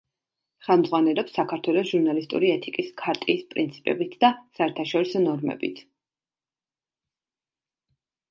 [0.67, 5.85] ხელმძღვანელობს საქართველოს ჟურნალისტური ეთიკის ქარტიის პრინციპებით და საერთაშორისო ნორმებით.